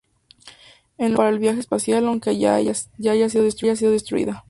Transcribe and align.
Él 0.97 1.11
lo 1.11 1.17
utilizó 1.17 1.17
para 1.17 1.29
el 1.29 1.37
viaje 1.37 1.59
espacial, 1.59 2.07
aunque 2.07 2.35
ya 2.35 2.55
ha 2.55 3.29
sido 3.29 3.43
destruida. 3.91 4.39